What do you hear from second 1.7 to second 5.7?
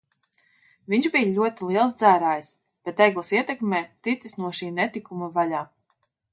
liels dzērājs, bet Egles ietekmē ticis no šī netikuma vaļā.